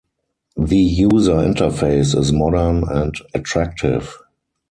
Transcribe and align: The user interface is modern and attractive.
The 0.57 0.79
user 0.79 1.33
interface 1.35 2.17
is 2.17 2.31
modern 2.31 2.85
and 2.89 3.13
attractive. 3.35 4.17